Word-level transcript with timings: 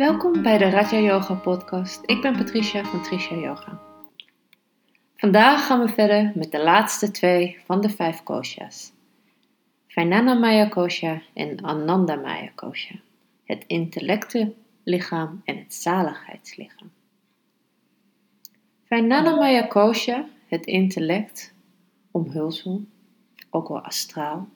Welkom 0.00 0.42
bij 0.42 0.58
de 0.58 0.70
Raja 0.70 0.98
Yoga 0.98 1.34
podcast. 1.34 2.02
Ik 2.06 2.22
ben 2.22 2.36
Patricia 2.36 2.84
van 2.84 3.02
Tricia 3.02 3.36
Yoga. 3.36 3.80
Vandaag 5.16 5.66
gaan 5.66 5.80
we 5.80 5.88
verder 5.88 6.32
met 6.34 6.50
de 6.50 6.62
laatste 6.62 7.10
twee 7.10 7.58
van 7.64 7.80
de 7.80 7.88
vijf 7.88 8.22
koshas. 8.22 8.92
Vijnana 9.86 10.34
Maya 10.34 10.68
kosha 10.68 11.22
en 11.34 11.60
Ananda 11.60 12.14
Maya 12.14 12.50
kosha. 12.54 12.94
Het 13.44 13.64
intellectenlichaam 13.66 15.40
en 15.44 15.56
het 15.58 15.74
zaligheidslichaam. 15.74 16.90
Vijnana 18.84 19.34
Maya 19.34 19.62
kosha, 19.62 20.26
het 20.46 20.66
intellect, 20.66 21.54
omhulsel, 22.10 22.82
ook 23.50 23.68
wel 23.68 23.80
astraal, 23.80 24.48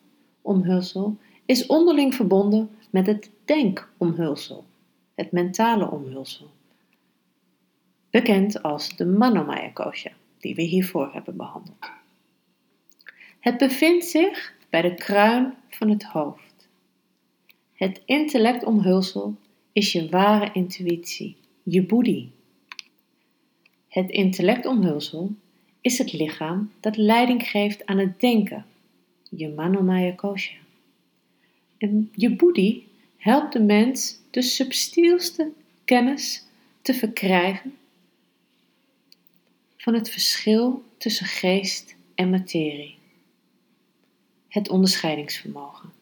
omhulsel, 0.42 1.16
is 1.45 1.66
onderling 1.66 2.14
verbonden 2.14 2.70
met 2.90 3.06
het 3.06 3.30
denkomhulsel 3.45 4.64
het 5.14 5.32
mentale 5.32 5.91
omhulsel. 5.91 6.50
Bekend 8.11 8.63
als 8.63 8.96
de 8.96 9.07
Manomaya 9.07 9.68
kosha, 9.68 10.11
die 10.39 10.55
we 10.55 10.63
hiervoor 10.63 11.13
hebben 11.13 11.36
behandeld. 11.36 11.91
Het 13.41 13.58
bevindt 13.58 14.05
zich 14.05 14.55
bij 14.71 14.82
de 14.82 14.95
kruin 14.95 15.55
van 15.69 15.89
het 15.89 16.05
hoofd. 16.05 16.69
Het 17.72 18.03
intellectomhulsel 18.05 19.36
is 19.72 19.93
je 19.93 20.08
ware 20.08 20.50
intuïtie, 20.53 21.36
je 21.63 21.83
boedi. 21.83 22.33
Het 23.89 24.11
intellectomhulsel 24.11 25.31
is 25.81 25.99
het 25.99 26.13
lichaam 26.13 26.72
dat 26.81 26.96
leiding 26.96 27.43
geeft 27.43 27.86
aan 27.86 27.99
het 27.99 28.21
denken, 28.21 28.67
je 29.31 29.49
Manomaya 29.49 30.13
kosha. 30.13 30.57
En 31.79 32.11
je 32.14 32.36
boedi 32.36 32.89
helpt 33.17 33.53
de 33.53 33.62
mens 33.62 34.22
de 34.34 34.42
subtielste 34.42 35.52
kennis 35.84 36.44
te 36.82 36.94
verkrijgen 36.94 37.77
van 39.76 39.94
het 39.94 40.10
verschil 40.10 40.84
tussen 40.98 41.26
geest 41.26 41.94
en 42.14 42.30
materie. 42.30 42.98
Het 44.48 44.68
onderscheidingsvermogen. 44.68 45.92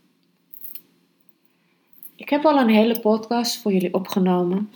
Ik 2.16 2.28
heb 2.28 2.44
al 2.44 2.58
een 2.58 2.68
hele 2.68 3.00
podcast 3.00 3.56
voor 3.56 3.72
jullie 3.72 3.94
opgenomen 3.94 4.72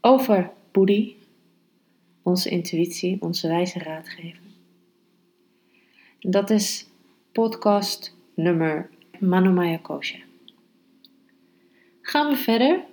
over 0.00 0.50
Boedi, 0.70 1.18
onze 2.22 2.48
intuïtie, 2.48 3.16
onze 3.20 3.48
wijze 3.48 3.78
raadgever. 3.78 4.42
Dat 6.20 6.50
is 6.50 6.86
podcast 7.32 8.16
nummer 8.34 8.90
Manomaya 9.18 9.76
Kosha 9.76 10.28
gaan 12.10 12.28
we 12.28 12.36
verder 12.36 12.84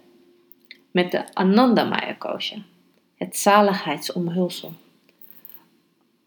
met 0.91 1.11
de 1.11 1.33
Anandamaya 1.33 2.13
Kosha, 2.13 2.57
het 3.15 3.37
zaligheidsomhulsel. 3.37 4.73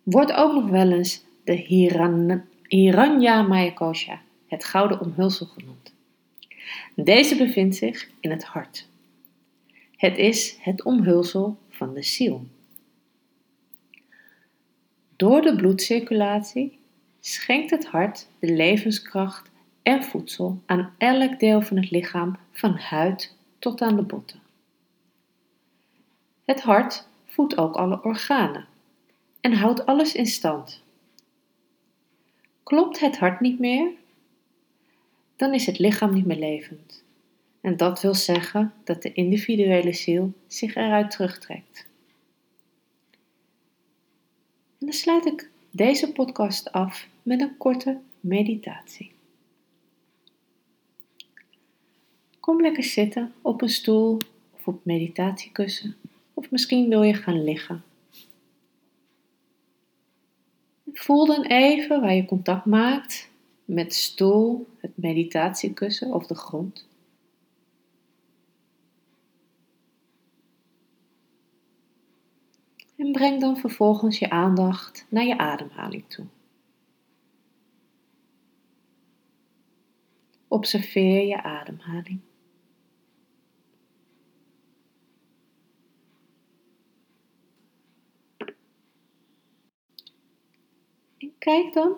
Wordt 0.02 0.32
ook 0.32 0.52
nog 0.52 0.70
wel 0.70 0.92
eens 0.92 1.24
de 1.44 1.52
Hiran 1.52 2.42
Hiranya 2.62 3.70
Kosha, 3.70 4.20
het 4.47 4.64
gouden 4.64 5.00
omhulsel 5.00 5.47
genoemd. 5.47 5.92
Deze 6.94 7.36
bevindt 7.36 7.77
zich 7.77 8.10
in 8.20 8.30
het 8.30 8.44
hart. 8.44 8.88
Het 9.97 10.19
is 10.19 10.56
het 10.60 10.82
omhulsel 10.84 11.58
van 11.69 11.94
de 11.94 12.02
ziel. 12.02 12.47
Door 15.16 15.41
de 15.41 15.56
bloedcirculatie 15.56 16.78
schenkt 17.20 17.70
het 17.70 17.86
hart 17.86 18.27
de 18.38 18.52
levenskracht 18.52 19.49
en 19.82 20.04
voedsel 20.04 20.62
aan 20.66 20.94
elk 20.98 21.38
deel 21.38 21.62
van 21.62 21.76
het 21.76 21.90
lichaam, 21.90 22.36
van 22.52 22.76
huid 22.76 23.36
tot 23.58 23.80
aan 23.80 23.96
de 23.96 24.02
botten. 24.02 24.40
Het 26.44 26.60
hart 26.60 27.08
voedt 27.26 27.56
ook 27.56 27.74
alle 27.74 28.02
organen 28.02 28.66
en 29.40 29.52
houdt 29.52 29.86
alles 29.86 30.14
in 30.14 30.26
stand. 30.26 30.82
Klopt 32.62 33.00
het 33.00 33.19
hart 33.19 33.40
niet 33.40 33.58
meer, 33.58 33.90
dan 35.36 35.54
is 35.54 35.66
het 35.66 35.78
lichaam 35.78 36.14
niet 36.14 36.26
meer 36.26 36.38
levend. 36.38 37.04
En 37.60 37.76
dat 37.76 38.00
wil 38.00 38.14
zeggen 38.14 38.72
dat 38.84 39.02
de 39.02 39.12
individuele 39.12 39.92
ziel 39.92 40.32
zich 40.46 40.74
eruit 40.74 41.10
terugtrekt. 41.10 41.86
En 44.78 44.86
dan 44.86 44.92
sluit 44.92 45.26
ik 45.26 45.50
deze 45.70 46.12
podcast 46.12 46.72
af 46.72 47.08
met 47.22 47.40
een 47.40 47.56
korte 47.56 47.98
meditatie. 48.20 49.12
Kom 52.50 52.61
lekker 52.61 52.84
zitten 52.84 53.33
op 53.43 53.62
een 53.62 53.69
stoel 53.69 54.19
of 54.55 54.66
op 54.66 54.84
meditatiekussen. 54.84 55.97
Of 56.34 56.50
misschien 56.50 56.88
wil 56.88 57.03
je 57.03 57.15
gaan 57.15 57.44
liggen. 57.44 57.83
Voel 60.93 61.27
dan 61.27 61.43
even 61.44 62.00
waar 62.00 62.15
je 62.15 62.25
contact 62.25 62.65
maakt 62.65 63.31
met 63.65 63.94
stoel, 63.94 64.66
het 64.78 64.91
meditatiekussen 64.94 66.12
of 66.12 66.27
de 66.27 66.34
grond. 66.34 66.88
En 72.97 73.12
breng 73.12 73.41
dan 73.41 73.56
vervolgens 73.56 74.19
je 74.19 74.31
aandacht 74.31 75.06
naar 75.09 75.25
je 75.25 75.38
ademhaling 75.38 76.05
toe. 76.09 76.27
Observeer 80.49 81.27
je 81.27 81.43
ademhaling. 81.43 82.21
Kijk 91.50 91.72
dan 91.72 91.97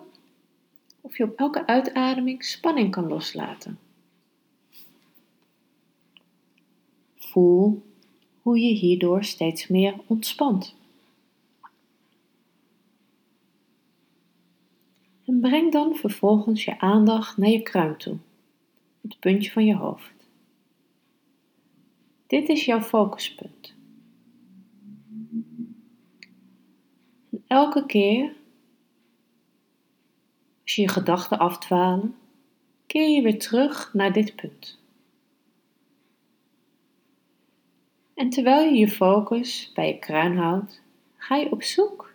of 1.01 1.17
je 1.17 1.23
op 1.23 1.35
elke 1.35 1.67
uitademing 1.67 2.45
spanning 2.45 2.91
kan 2.91 3.07
loslaten. 3.07 3.79
Voel 7.15 7.83
hoe 8.41 8.59
je 8.59 8.73
hierdoor 8.73 9.23
steeds 9.23 9.67
meer 9.67 9.95
ontspant. 10.07 10.75
En 15.25 15.39
breng 15.39 15.71
dan 15.71 15.95
vervolgens 15.95 16.65
je 16.65 16.79
aandacht 16.79 17.37
naar 17.37 17.49
je 17.49 17.61
kruin 17.61 17.97
toe, 17.97 18.17
het 19.01 19.19
puntje 19.19 19.51
van 19.51 19.65
je 19.65 19.75
hoofd. 19.75 20.27
Dit 22.27 22.49
is 22.49 22.65
jouw 22.65 22.81
focuspunt. 22.81 23.75
En 27.29 27.43
elke 27.47 27.85
keer 27.85 28.41
als 30.63 30.75
je 30.75 30.81
je 30.81 30.87
gedachten 30.87 31.39
afdwalen, 31.39 32.15
keer 32.85 33.09
je 33.09 33.21
weer 33.21 33.39
terug 33.39 33.93
naar 33.93 34.13
dit 34.13 34.35
punt. 34.35 34.81
En 38.13 38.29
terwijl 38.29 38.71
je 38.71 38.79
je 38.79 38.89
focus 38.89 39.71
bij 39.73 39.87
je 39.87 39.99
kruin 39.99 40.37
houdt, 40.37 40.81
ga 41.15 41.35
je 41.35 41.51
op 41.51 41.63
zoek 41.63 42.13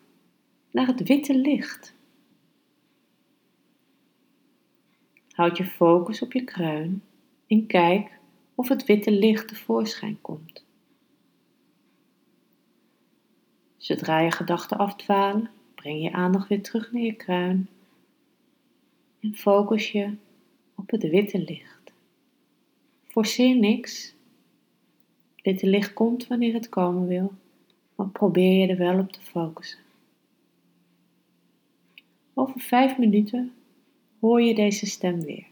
naar 0.70 0.87
het 0.87 1.03
witte 1.03 1.34
licht. 1.34 1.94
Houd 5.31 5.56
je 5.56 5.64
focus 5.64 6.22
op 6.22 6.32
je 6.32 6.44
kruin 6.44 7.03
en 7.47 7.66
kijk 7.66 8.19
of 8.54 8.69
het 8.69 8.84
witte 8.84 9.10
licht 9.10 9.48
tevoorschijn 9.48 10.20
komt. 10.20 10.64
Zodra 13.76 14.20
je 14.20 14.31
gedachten 14.31 14.78
afdwalen, 14.78 15.50
breng 15.75 16.03
je 16.03 16.12
aandacht 16.12 16.48
weer 16.48 16.62
terug 16.62 16.92
naar 16.92 17.03
je 17.03 17.12
kruin 17.12 17.69
en 19.20 19.34
focus 19.34 19.92
je 19.92 20.16
op 20.74 20.90
het 20.90 21.02
witte 21.02 21.38
licht. 21.38 21.92
Forceer 23.04 23.56
niks. 23.56 24.14
Witte 25.43 25.66
licht 25.66 25.93
komt 25.93 26.26
wanneer 26.26 26.54
het 26.54 26.69
komen 26.69 27.06
wil, 27.06 27.32
maar 27.94 28.08
probeer 28.08 28.60
je 28.60 28.66
er 28.66 28.78
wel 28.78 28.98
op 28.98 29.12
te 29.12 29.20
focussen. 29.20 29.78
Over 32.34 32.60
vijf 32.60 32.98
minuten 32.98 33.52
hoor 34.20 34.43
je 34.43 34.54
deze 34.54 34.87
stem 34.87 35.20
weer. 35.20 35.46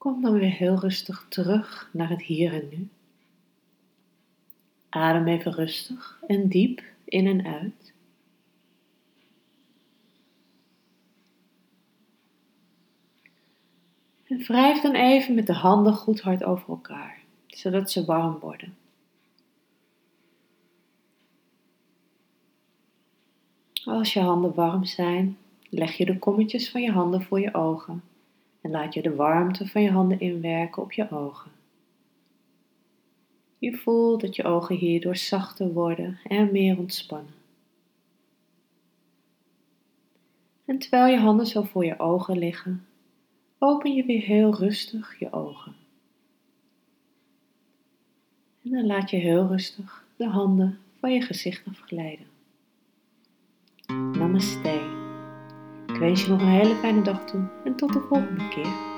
Kom 0.00 0.22
dan 0.22 0.32
weer 0.32 0.50
heel 0.50 0.78
rustig 0.78 1.26
terug 1.28 1.90
naar 1.92 2.08
het 2.08 2.22
hier 2.22 2.52
en 2.52 2.68
nu. 2.68 2.88
Adem 4.88 5.28
even 5.28 5.52
rustig 5.52 6.22
en 6.26 6.48
diep 6.48 6.82
in 7.04 7.26
en 7.26 7.46
uit. 7.46 7.92
En 14.24 14.38
wrijf 14.38 14.80
dan 14.80 14.94
even 14.94 15.34
met 15.34 15.46
de 15.46 15.52
handen 15.52 15.94
goed 15.94 16.20
hard 16.20 16.44
over 16.44 16.68
elkaar, 16.68 17.22
zodat 17.46 17.90
ze 17.90 18.04
warm 18.04 18.38
worden. 18.38 18.76
Als 23.84 24.12
je 24.12 24.20
handen 24.20 24.54
warm 24.54 24.84
zijn, 24.84 25.38
leg 25.68 25.92
je 25.92 26.04
de 26.04 26.18
kommetjes 26.18 26.70
van 26.70 26.82
je 26.82 26.90
handen 26.90 27.22
voor 27.22 27.40
je 27.40 27.54
ogen 27.54 28.02
en 28.60 28.70
laat 28.70 28.94
je 28.94 29.02
de 29.02 29.14
warmte 29.14 29.66
van 29.66 29.82
je 29.82 29.90
handen 29.90 30.20
inwerken 30.20 30.82
op 30.82 30.92
je 30.92 31.10
ogen. 31.10 31.50
Je 33.58 33.76
voelt 33.76 34.20
dat 34.20 34.36
je 34.36 34.44
ogen 34.44 34.76
hierdoor 34.76 35.16
zachter 35.16 35.72
worden 35.72 36.18
en 36.24 36.52
meer 36.52 36.78
ontspannen. 36.78 37.34
En 40.64 40.78
terwijl 40.78 41.06
je 41.06 41.18
handen 41.18 41.46
zo 41.46 41.62
voor 41.62 41.84
je 41.84 41.98
ogen 41.98 42.38
liggen, 42.38 42.86
open 43.58 43.94
je 43.94 44.04
weer 44.04 44.22
heel 44.22 44.54
rustig 44.54 45.18
je 45.18 45.32
ogen. 45.32 45.74
En 48.64 48.70
dan 48.70 48.86
laat 48.86 49.10
je 49.10 49.16
heel 49.16 49.46
rustig 49.46 50.04
de 50.16 50.26
handen 50.26 50.78
van 50.98 51.12
je 51.12 51.20
gezicht 51.20 51.66
afglijden. 51.66 52.26
Namaste. 53.86 54.99
Ik 55.92 55.98
wens 55.98 56.24
je 56.24 56.30
nog 56.30 56.40
een 56.40 56.48
hele 56.48 56.74
fijne 56.74 57.02
dag 57.02 57.24
toe 57.24 57.40
en 57.64 57.76
tot 57.76 57.92
de 57.92 58.00
volgende 58.08 58.48
keer. 58.48 58.89